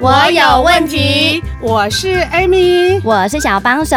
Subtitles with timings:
[0.00, 1.44] 我有问题。
[1.60, 3.96] 我是 Amy，我是小帮手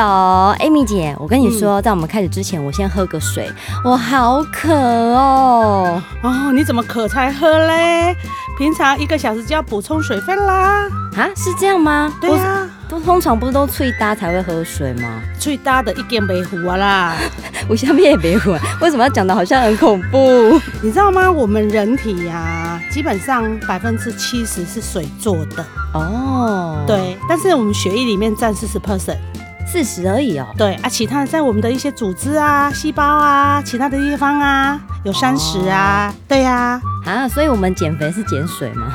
[0.60, 1.16] Amy 姐。
[1.18, 3.50] 我跟你说，在我们开始之前，我先喝个水，
[3.86, 6.02] 我好渴哦。
[6.22, 8.14] 哦，你怎么渴才喝嘞？
[8.58, 10.90] 平常一个小时就要补充水分啦。
[11.16, 12.14] 啊，是这样吗？
[12.20, 12.68] 对呀。
[12.94, 15.20] 都通常不是都最搭才会喝水吗？
[15.40, 17.16] 最搭的一点没糊啊啦，
[17.68, 20.62] 我下面也没糊，为什么要讲的好像很恐怖？
[20.80, 21.32] 你知道吗？
[21.32, 26.84] 我们人体呀、啊，基本上百分之七十是水做的哦。
[26.86, 29.18] 对，但是我们血液里面占四十 percent。
[29.66, 30.46] 四十而已哦。
[30.56, 36.12] 对啊，其他的在我们的一些组织啊、细胞啊、其他的地方啊，有三十啊。
[36.12, 38.88] 哦、对呀、啊，啊，所以我们减肥是减水吗？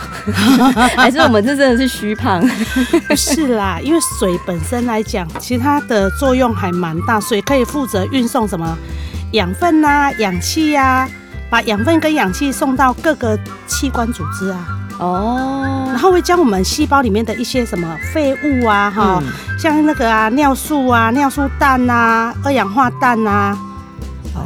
[0.96, 2.40] 还是我们这真的是虚胖？
[3.08, 7.20] 不是啦，因为水本身来讲，其实它的作用还蛮大。
[7.20, 8.76] 水可以负责运送什么
[9.32, 11.06] 养分啊、氧气呀，
[11.50, 14.66] 把养分跟氧气送到各个器官组织啊。
[14.98, 23.56] 哦，然后会将我们细胞里面的一些什么废物啊，哈、嗯，像那个啊尿素啊、尿素氮啊、二氧化氮啊，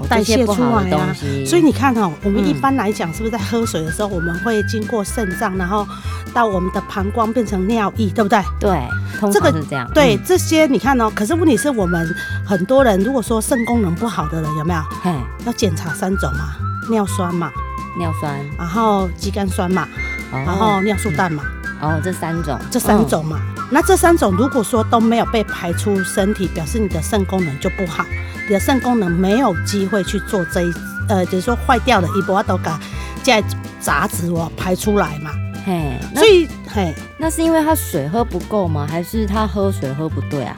[0.00, 1.14] 哦、代谢出来啊。
[1.46, 5.86] 所以你看哦，我们一般来讲，是不是在喝水的时候，我们会经过肾脏，然后
[6.32, 8.42] 到我们的膀胱变成尿液，对不对？
[8.60, 8.88] 对，
[9.32, 9.90] 这个是这样。
[9.94, 12.14] 对，这些你看哦，可是问题是我们
[12.46, 14.80] 很多人，如果说肾功能不好的人，有没有？
[15.02, 15.12] 嘿，
[15.46, 16.54] 要检查三种嘛，
[16.90, 17.50] 尿酸嘛，
[17.98, 19.86] 尿酸，然后肌酐酸嘛。
[20.32, 21.42] 然后尿素氮嘛，
[21.82, 23.38] 哦，这三种，这三种嘛，
[23.70, 28.02] 那这三种如果说都没有被排出身体，表示你的肾功能就不好，
[28.48, 30.72] 你的肾功能没有机会去做这一，
[31.08, 32.78] 呃，就是说坏掉的一部分都把
[33.22, 33.42] 在
[33.80, 35.30] 杂质我排出来嘛，
[35.64, 38.86] 嘿，所以嘿，那是因为他水喝不够吗？
[38.88, 40.56] 还是他喝水喝不对啊？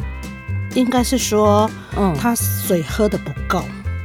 [0.74, 3.62] 应该是说，嗯，他水喝的不够。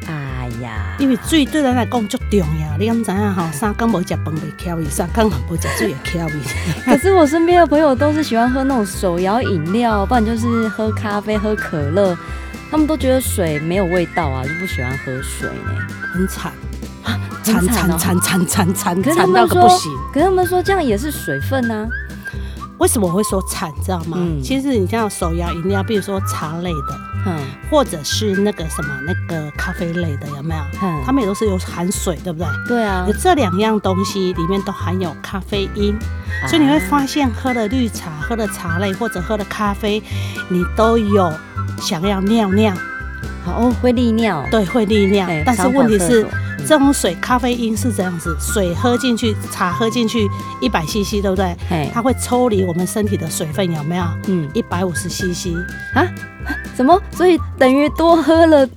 [0.07, 3.43] 哎呀因为水对咱来讲足重要，你敢知影吼？
[3.51, 6.41] 三更无食饭袂翘伊，三更无食水会翘伊。
[6.85, 12.17] 可是我身边的朋友都是喜欢喝那种手摇饮料，不然就是喝咖啡、喝可乐，
[12.71, 16.51] 他们都觉得水没有味道啊，就不喜欢喝水呢，很惨
[17.03, 19.91] 啊，惨惨惨惨惨惨惨到个不行。
[20.13, 21.87] 可是他们说这样也是水分呢？
[22.77, 23.69] 为什么我会说惨？
[23.83, 24.17] 知道吗？
[24.19, 26.99] 嗯、其实你像手摇饮料，比如说茶类的。
[27.25, 27.37] 嗯，
[27.69, 30.61] 或者是那个什么那个咖啡类的有没有？
[30.81, 32.47] 嗯，他们也都是有含水，对不对？
[32.65, 35.93] 对啊，有这两样东西里面都含有咖啡因，
[36.41, 40.01] 啊、所以你会发现喝了绿茶、喝了茶类或者喝了咖啡，
[40.47, 41.29] 你都有
[41.79, 42.73] 想要尿尿，
[43.43, 45.27] 好哦，会利尿，对，会利尿。
[45.27, 50.27] 欸、但是问题是，嗯、这种水咖啡因是这样子，水喝进去，茶喝进去
[50.61, 51.55] 一百 CC，对不对？
[51.69, 54.03] 嘿它会抽离我们身体的水分，有没有？
[54.27, 55.55] 嗯，一百五十 CC
[55.93, 56.05] 啊。
[56.75, 56.99] 什么？
[57.11, 58.67] 所以等于多喝了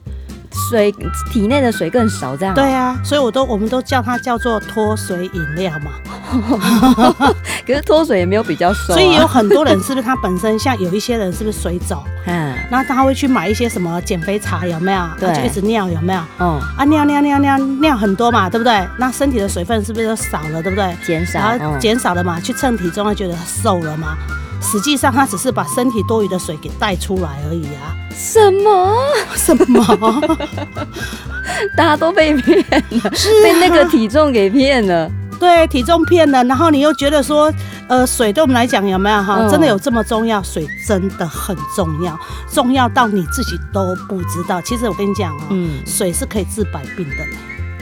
[0.70, 0.92] 水，
[1.32, 2.54] 体内的水更少，这样？
[2.54, 5.92] 对啊，所以我都我们都叫它叫做脱水饮料嘛。
[7.66, 8.96] 可是脱水也没有比较瘦啊。
[8.96, 12.02] 所以有很多人是不是他本身像有一些人是不是水肿？
[12.26, 15.02] 嗯，然后他会去买一些什么减肥茶，有没有？
[15.18, 16.20] 对，就一直尿，有没有？
[16.38, 18.86] 嗯啊，尿尿尿尿尿很多嘛，对不对？
[18.98, 20.94] 那身体的水分是不是就少了，对不对？
[21.04, 24.16] 减少，然后减少了嘛，去称体重，他觉得瘦了嘛。
[24.60, 27.90] 实际上，他只是把身体多余的水给带出来而已啊！
[28.14, 28.94] 什么
[29.34, 30.38] 什么？
[31.76, 35.10] 大家都被骗了，是啊、被那个体重给骗了。
[35.42, 37.52] 对，体重骗了，然后你又觉得说，
[37.88, 39.48] 呃，水对我们来讲有没有哈？
[39.50, 40.40] 真的有这么重要？
[40.40, 42.16] 水真的很重要，
[42.48, 44.60] 重要到你自己都不知道。
[44.60, 47.16] 其实我跟你讲哦，嗯，水是可以治百病的。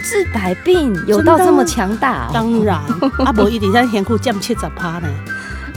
[0.02, 2.30] 治百病有到这么强大、哦？
[2.32, 2.80] 当然，
[3.26, 5.08] 阿伯一直在甜库降七十趴呢。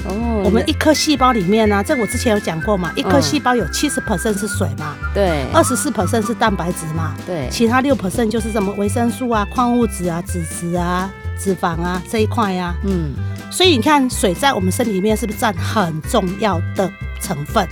[0.05, 13.13] 哦，我们一颗细胞里面呢、啊，这我之前有讲过嘛，一颗细胞有七十 percent 是水嘛，对，二十四 percent 是蛋白质嘛，对，其他六 percent 就是什么维生素啊、矿物质啊、脂质啊、脂肪啊这一块呀、啊，嗯，
[13.51, 16.91] 所以你看水在我们身体里面是不是占很重要的
[17.21, 17.67] 成分？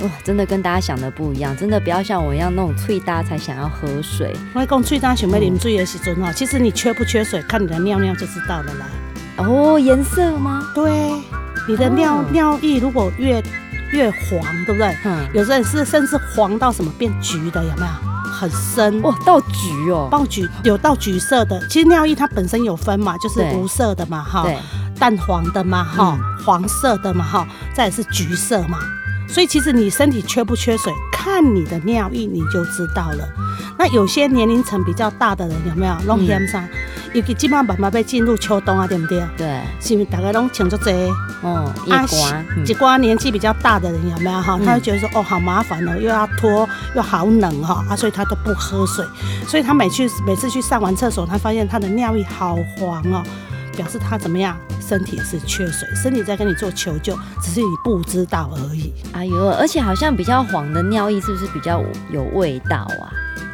[0.00, 4.34] 哇，真的跟大家想的不一样，真的不要像我一样那种脆搭才想要喝水。
[4.52, 8.86] 我讲脆大想要啉水的时阵哈，其实你缺不缺水，看你的尿尿就知道了啦。
[9.36, 10.70] 哦，颜色吗？
[10.74, 11.12] 对。
[11.66, 13.42] 你的尿、哦、尿液如果越
[13.90, 14.94] 越黄，对不对？
[15.04, 18.13] 嗯，有的人是甚至黄到什么变橘的，有没有？
[18.44, 21.60] 很深哇，到橘哦，到橘有到橘色的。
[21.68, 24.46] 其实尿液它本身有分嘛，就是无色的嘛，哈。
[24.96, 28.78] 淡黄的嘛，哈、嗯，黄色的嘛，哈，再来是橘色嘛。
[29.28, 33.28] 所以其实你身体缺不缺水，看你的尿液你就知道了。
[33.76, 35.94] 那有些年龄层比较大的人有没有？
[36.06, 36.64] 拢嫌上，
[37.14, 39.24] 尤其基本上慢慢要进入秋冬啊，对不对？
[39.36, 39.60] 对。
[39.80, 40.92] 是不是大家拢穿着这？
[41.42, 44.58] 哦，一刮，一寡年纪比较大的人有没有哈？
[44.64, 49.04] 他就觉得说哦，好麻烦哦，又要脱，又好冷哈啊，所以他都不喝水。
[49.46, 53.22] 所以他每去每次去上完厕所，他发现他的尿液好黄哦。
[53.76, 54.56] 表示他怎么样？
[54.80, 58.92] 身体是缺水，身体在跟你做求救，只是你不知道而已。
[59.12, 61.82] 哎呦，而且好像比较黄的尿液是不是比较
[62.12, 63.10] 有味道啊？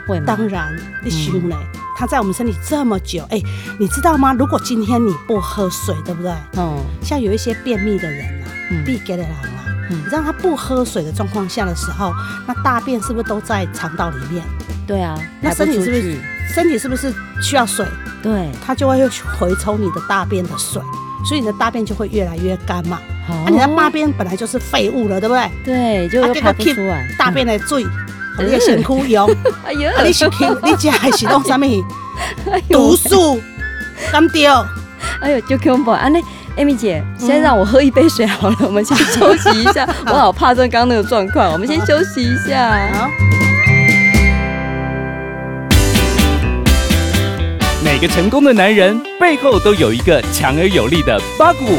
[0.07, 0.25] 会吗？
[0.27, 1.57] 当然，你想嘞，
[2.01, 3.45] 它在我们身体这么久，哎、欸，
[3.79, 4.33] 你知道吗？
[4.33, 6.33] 如果今天你不喝水，对不对？
[6.57, 6.79] 嗯。
[7.03, 8.49] 像有一些便秘的人啊，
[8.87, 12.11] 闭结的人啊，嗯，让他不喝水的状况下的时候，
[12.49, 14.43] 那大便是不是都在肠道里面？
[14.87, 15.15] 对啊。
[15.43, 16.19] 那身体是不是
[16.55, 17.13] 身体是不是
[17.43, 17.87] 需要水？
[18.23, 19.07] 对，它就会
[19.39, 20.81] 回抽你的大便的水，
[21.27, 22.99] 所以你的大便就会越来越干嘛。
[23.29, 25.51] 啊，你的大便本来就是废物了，对不对？
[25.67, 27.07] 对，就又排不出来。
[27.19, 27.85] 大便的水，
[28.43, 29.29] 你的辛苦用。
[29.67, 30.29] 哎呀，你是
[30.63, 31.67] 你家还是弄什么？
[32.69, 33.41] 毒素，
[34.13, 34.67] 干掉。
[35.21, 35.91] 哎呦，就恐怖。
[35.91, 36.19] 安妮
[36.57, 39.89] ，Amy 姐，先让我喝一杯水好了，我们先休息一下。
[40.07, 42.71] 我好怕这刚刚那个状况，我们先休息一下。
[42.95, 43.09] 好。
[47.83, 51.79] 每个成功的男人背后都有一个强而有力的八股。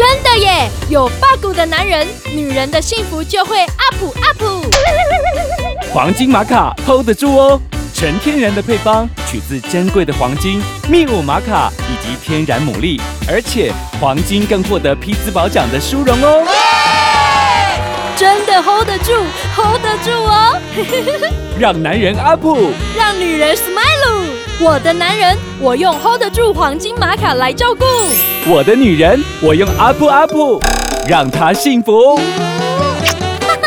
[0.00, 4.42] 真的耶，有八股的男人，女人的幸福就会 up up。
[5.92, 7.60] 黄金玛卡 hold 得住哦，
[7.92, 12.98] 纯天然的配方，取自珍贵的黄金、秘鲁玛卡以及天然牡蛎，
[13.28, 16.46] 而且黄金更获得匹兹堡奖的殊荣哦。
[18.16, 19.12] 真的 hold 得住
[19.54, 20.58] ，hold 得住哦。
[21.60, 22.42] 让男人 up，
[22.96, 23.89] 让女人 smile。
[24.62, 27.86] 我的男人，我用 hold 得住黄金玛卡来照顾。
[28.46, 30.60] 我的女人，我用阿布阿布
[31.08, 32.20] 让她幸福。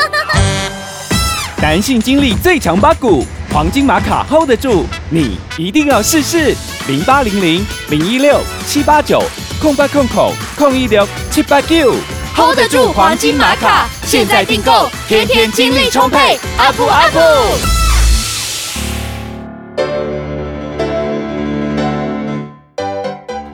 [1.59, 6.55] 男性精力最强八股，黄金玛卡 hold 得住，你一定要试试。
[6.87, 9.19] 零八零零零一六七八九
[9.59, 11.95] 空八空口空一六七八九
[12.35, 17.72] hold 得住黄金玛卡，现在订购，天天精力充沛，up up。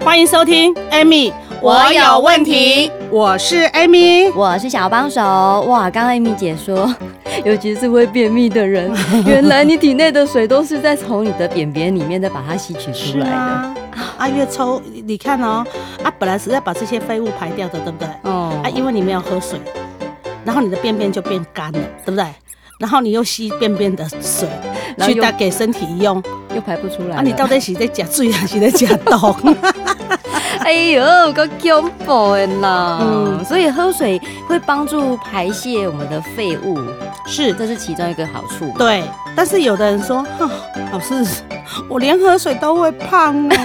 [0.09, 2.91] 欢迎收听，Amy，我有问题。
[3.11, 5.21] 我是 Amy，我是小帮手。
[5.21, 6.91] 哇，刚刚 Amy 姐说，
[7.45, 8.91] 尤其是会便秘的人，
[9.27, 13.35] 原来你体内的水都是在从你的便便里面再把它吸取出来的。
[13.35, 13.75] 啊，
[14.17, 15.63] 啊，越抽，你看哦，
[16.01, 18.07] 啊，本来是要把这些废物排掉的，对不对？
[18.23, 18.59] 哦。
[18.63, 19.59] 啊，因为你没有喝水，
[20.43, 22.25] 然后你的便便就变干了，对不对？
[22.79, 24.49] 然后你又吸便便的水，
[24.99, 26.21] 去打给身体用，
[26.55, 27.17] 又排不出来。
[27.17, 29.35] 啊，你到底是在假水还是在假冻？
[30.59, 32.99] 哎呦，够恐怖的啦！
[33.01, 36.77] 嗯，所以喝水会帮助排泄我们的废物，
[37.25, 38.71] 是，这是其中一个好处。
[38.77, 39.03] 对，
[39.35, 40.49] 但是有的人说，哼，
[40.91, 41.25] 老师，
[41.87, 43.55] 我连喝水都会胖呢，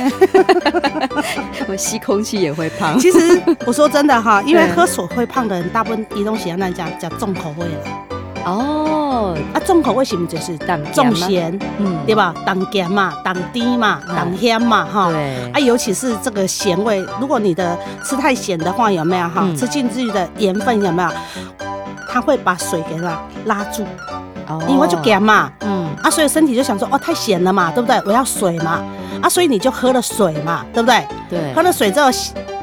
[1.69, 2.99] 我吸空气也会胖。
[2.99, 8.13] 其实我说真的哈， 因为喝水会胖的人，大部分移动喜欢那讲讲重口味了。
[8.44, 10.56] 哦，啊，重口味是不是就是
[10.93, 12.35] 重咸，嗯，对吧？
[12.46, 15.11] 重咸嘛，重甜嘛，重咸嘛，哈。
[15.11, 15.50] 对。
[15.52, 19.40] 啊，尤其是这个咸味，如果你的吃太咸的话，有没有哈？
[19.42, 21.09] 嗯、吃进去的盐分有没有？
[22.12, 23.85] 它会把水给它拉住。
[24.47, 24.62] 哦。
[24.68, 25.88] 因为就咸嘛，嗯。
[26.02, 28.00] 啊，所以身体就想说，哦，太咸了嘛，对不对？
[28.04, 28.85] 我要水嘛。
[29.23, 31.07] 啊，所以你就喝了水嘛，对不对？
[31.30, 31.54] 对。
[31.54, 32.11] 喝了水之后，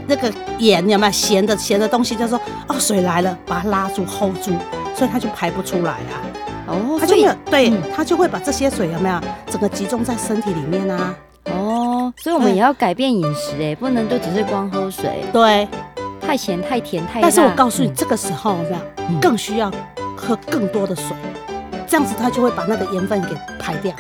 [0.08, 2.16] 那个盐有没有咸的咸的东西？
[2.16, 4.52] 就说，哦，水来了，把它拉住，hold 住。
[4.94, 6.14] 所以它就排不出来啊，
[6.68, 11.16] 哦，它就没有，对，它就会把这些水有没有整个集中在身体里面啊？
[11.46, 15.68] 哦，所以我们也要改变饮食哎，不能就只是光喝水，对，
[16.20, 17.22] 太咸太甜太。
[17.22, 19.72] 但是我告诉你，这个时候有没有更需要
[20.16, 21.16] 喝更多的水，
[21.88, 23.92] 这样子它就会把那个盐分给排掉。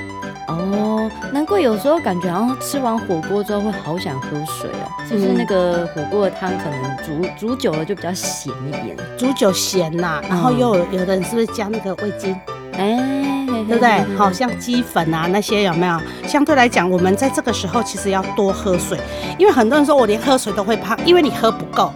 [0.52, 8.96] 哦，难怪有时候感觉好像吃完火锅之后会好想喝水哦，是不是那个火锅的汤可能煮煮久了就比较咸一点？
[9.18, 12.36] 煮久咸呐，然后又有，有的人是不是加那个味精？
[12.74, 14.16] 哎，对不对？
[14.16, 16.00] 好像鸡粉啊那些有没有？
[16.28, 18.98] 相对来讲，我们在这个时候其实要多喝水，
[19.38, 21.92] 因为很多人说我连喝水都会胖，因为你喝不够。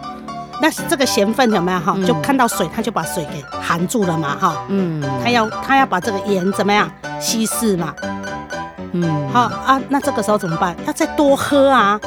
[0.60, 1.94] 那这个咸分有没有哈？
[2.06, 4.64] 就看到水，它就把水给含住了嘛哈。
[4.68, 7.94] 嗯，它要它要把这个盐怎么样稀释嘛？
[9.02, 10.76] 嗯，好啊，那这个时候怎么办？
[10.86, 12.00] 要再多喝啊，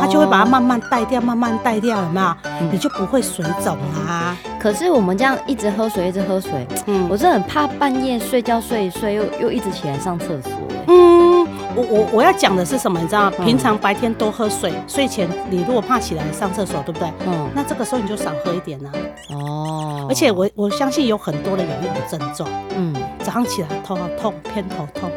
[0.00, 2.34] 它就会把它慢慢带掉，慢慢带掉，有没有？
[2.70, 3.76] 你就不会水肿
[4.06, 4.36] 啦。
[4.60, 10.52] 可是我们这样一直喝水，一直喝水，嗯，我是很怕半夜睡觉睡一睡又又一直起来上厕所。
[10.90, 12.98] 嗯，我我我要讲的是什么？
[12.98, 13.32] 你知道吗？
[13.38, 17.12] 嗯平常白天多喝水，睡前你如果怕起来上厕所，对不对？
[17.26, 18.98] 嗯，那这个时候你就少喝一点呢、啊。
[19.34, 25.10] 哦，而且我我相信有很多人有一种症状，嗯早上起来头好痛，偏头痛，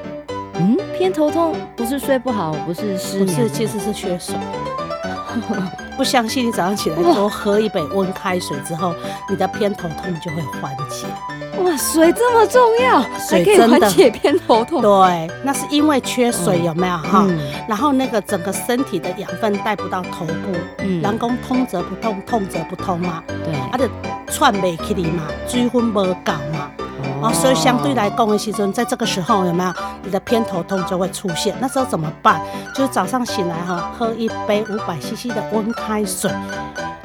[0.62, 4.36] 嗯，偏头痛不是睡不好，不是失眠，不是，其实是缺水。
[5.96, 8.94] 不相信你早上起来多喝一杯温开水之后，
[9.30, 11.06] 你的偏头痛就会缓解。
[11.64, 14.82] 哇，水这么重要，水可以缓解偏头痛。
[14.82, 17.26] 对，那是因为缺水，有没有哈？
[17.30, 20.34] 嗯然后那个整个身体的养分带不到头部，
[20.80, 23.88] 嗯人工通则不通，痛则不通嘛，对，啊就
[24.34, 26.72] 喘袂起来嘛，水分不够嘛，
[27.22, 29.74] 哦，所以相对来讲的时阵，在这个时候有没有
[30.04, 31.56] 你的偏头痛就会出现？
[31.62, 32.42] 那时候怎么办？
[32.74, 36.32] 就是早上醒来哈，喝一杯五百 CC 的温开水，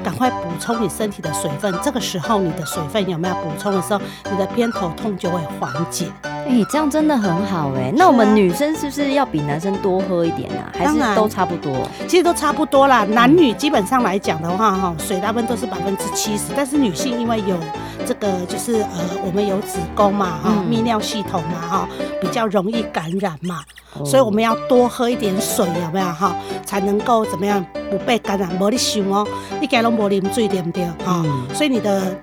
[0.03, 1.73] 赶快补充你身体的水分。
[1.83, 6.07] 这个时候你的水分有没有补充的时候，你的偏头痛就会缓解。
[6.23, 7.91] 哎、这样真的很好哎。
[7.95, 10.71] 那我们女生是不是要比男生多喝一点啊？
[10.73, 11.87] 还是都差不多？
[12.07, 17.57] 其实都差不多啦，男女基本上来讲的话，哈，水大部分都是百分之七十，但是女性因为有
[18.05, 21.87] 这个就是呃，我们有子宫嘛，哈，嗯泌尿系统嘛，哈，
[22.21, 23.61] 比较容易感染嘛，
[23.97, 26.35] 哦所以我们要多喝一点水，有没有哈，
[26.65, 28.49] 才能够怎么样不被感染？
[28.59, 29.27] 无你想哦，
[29.59, 30.85] 你家拢无啉水对不对？
[31.05, 32.15] 哈、嗯所以你的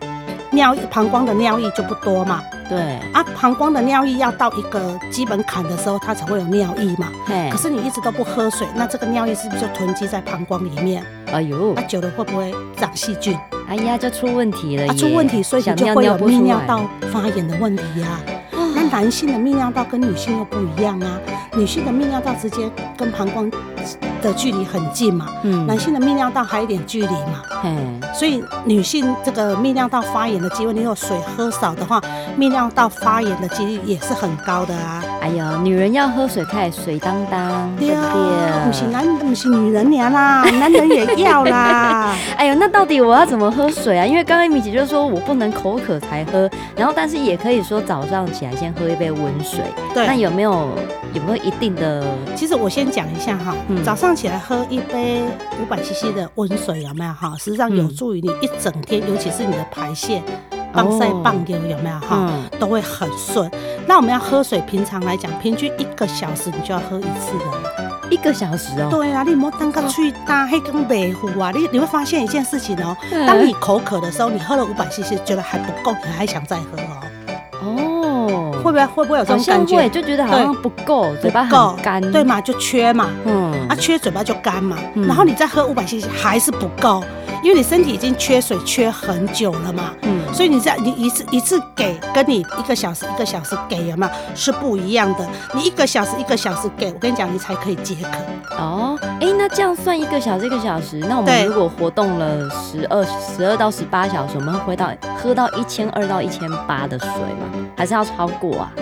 [0.51, 2.79] 尿膀胱的尿液就不多嘛，对，
[3.13, 7.09] 啊，膀胱的尿液要到一个基本坎的时候，它才会有尿液嘛。
[7.27, 11.05] 嘿可，是你一直都不喝水，那这个尿液是不是就囤积在膀胱里面？
[11.35, 11.75] 哎呦。
[11.75, 13.37] 那、，久了会不会长细菌？
[13.69, 18.21] 哎呀，就出问题了出问题，所以你就会有泌尿道发炎的问题呀、
[18.53, 21.19] 那男性的泌尿道跟女性又不一样啊，
[21.57, 23.51] 女性的泌尿道直接跟膀胱
[24.23, 25.67] 的距离很近嘛，嗯。
[25.67, 31.99] 男性的泌尿道还有一点距离嘛，嗯，所以女性这个泌尿道发炎的机会，你有水喝少的话，
[32.39, 35.03] 泌尿道发炎的几率也是很高的啊。
[35.25, 38.67] 哎呦，女人要喝水太水当当，对不对？
[38.67, 42.15] 不是男，不是女人娘啦， 男人也要啦。
[42.37, 44.05] 哎呦，那到底我要怎么喝水啊？
[44.05, 49.61] 因为刚刚米姐就说我不能口渴才喝，然后但是也可以说早上起来先喝一杯温水。
[49.95, 50.69] 对，那有没有
[51.15, 52.05] 有没有一定的？
[52.37, 55.23] 其实我先讲一下哈，嗯早上起来喝一杯
[55.59, 57.33] 五百 CC 的温水有没有哈？
[57.39, 60.23] 实际上有助于你一整天，尤其是你的排泄、
[60.75, 63.51] 棒塞、棒流有没有哈，嗯，都会很顺。
[63.87, 67.85] 那我们要喝水，平常来讲，平均一个小时你就要喝一次的。
[68.11, 68.89] 一个小时哦。
[68.91, 76.77] 对啊，你莫当个去搭黑跟白虎啊，你你会发现一件事情哦，嗯当你口渴的时候，你喝了五百 CC 觉得还不够，你还想再喝
[77.63, 79.77] 哦，哦，会不会会不会有这好像种感觉？
[79.77, 82.23] 会就觉得好像不够，嘴巴很干，对？
[82.23, 83.09] 嘛，就缺嘛。
[83.25, 87.03] 嗯啊，缺嘴巴就干嘛，嗯然后你再喝五百 CC 还是不够，
[87.45, 95.29] 因为你身体已经缺水缺很久了嘛，嗯，所以你这样你一次一次给，跟你一个小时一个小时给有没有是不一样的？
[95.55, 98.57] 你一个小时一个小时给，我跟你讲，你才可以解渴。
[98.57, 107.69] 哦，哎，那这样算一个小时一个小时，那我们如果活动了十二十二到十八小时，我们会回到喝到一千二到一千八的水吗？
[107.77, 108.73] 还是要超过啊？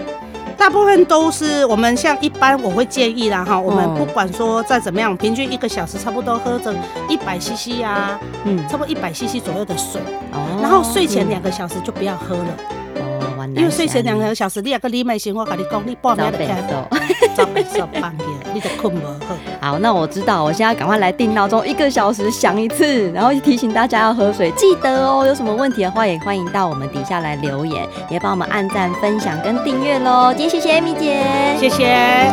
[0.62, 3.96] 大部分都是我们像一般我会建议啦哈，我们嗯。
[3.96, 6.72] 不管说再怎么样，平均一个小时差不多喝着
[7.08, 10.00] 一百 CC 呀，嗯，差不多一百 CC 左右的水，
[10.30, 11.30] 哦，然后睡前嗯。
[11.30, 12.56] 两个小时就不要喝了，
[13.56, 16.88] 因为睡前两个小时，你也个你没醒，我跟你讲，你半夜就起来走。
[17.34, 19.14] 早白受半夜，你都困不好。
[19.60, 25.24] 好，那我知道，我现在赶快来定闹钟，一个小时响一次，然后提醒大家要喝水，记得哦。
[25.26, 30.32] 有什么问题的话，也欢迎到我们底下来留言，也帮我们按赞、分享跟订阅喽。
[30.36, 31.24] 今天谢谢艾米姐，
[31.58, 32.32] 谢谢。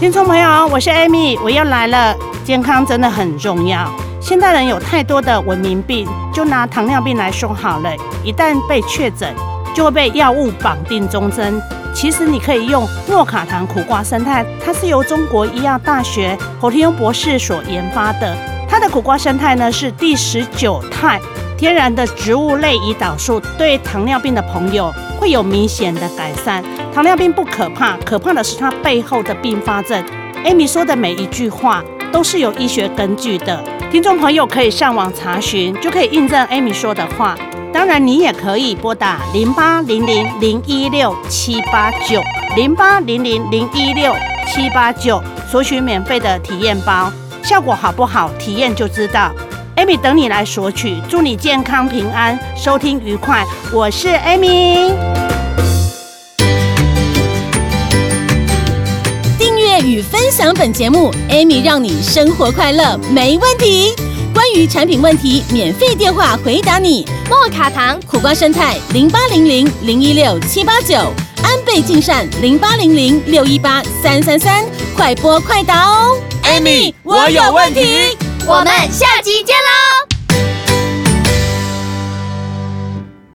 [0.00, 2.14] 听众朋友，我是 Amy，我又来了。
[2.44, 3.90] 健康真的很重要。
[4.20, 7.90] 现代人有太多的文明病，就拿糖尿病来说好了，
[8.22, 9.34] 一旦被确诊，
[9.74, 11.60] 就会被药物绑定终身。
[11.92, 18.36] 其实你可以用诺卡糖苦瓜生肽，它是由中国医药大学侯天庸博士所研发的。
[18.68, 21.20] 它的苦瓜生肽呢是第十九肽，
[21.56, 26.64] 天然的植物类胰岛素，对糖尿病的朋友会有明显的改善。
[26.92, 30.02] 糖尿病不可怕，可怕的是它背后的并发症。
[30.44, 33.62] Amy 说的每一句话都是有医学根据的，
[33.92, 37.36] 听众朋友可以上网查询，就可以印证 Amy 说的话。
[37.74, 42.22] 当然，你也可以拨打零八零零零一六七八九
[42.54, 44.14] 零八零零零一六
[44.46, 47.12] 七八九索取免费的体验包，
[47.42, 49.32] 效果好不好，体验就知道。
[49.74, 53.44] Amy 等你来索取，祝你健康平安，收听愉快。
[53.72, 54.92] 我是 Amy。
[59.36, 63.92] 订阅与分享本节目，Amy 让你生活快乐没问题。
[64.32, 67.04] 关于产品问题，免费电话回答你。
[67.28, 68.00] 莫卡糖。
[68.02, 70.94] 苦瓜生态零八零零零一六七八九，
[71.42, 74.64] 安倍晋善零八零零六一八三三三，
[74.96, 76.16] 快播快答哦。
[76.44, 78.16] Amy，我有问题。
[78.46, 80.13] 我们下集见喽。